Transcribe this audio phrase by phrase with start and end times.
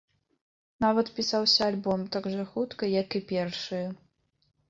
[0.83, 3.87] Нават пісаўся альбом так жа хутка, як і першыя.